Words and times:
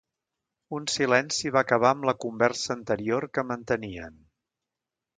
Un 0.77 0.87
silenci 0.93 1.51
va 1.57 1.61
acabar 1.69 1.93
amb 1.97 2.09
la 2.11 2.17
conversa 2.27 2.75
anterior 2.79 3.31
que 3.39 3.47
mantenien. 3.55 4.21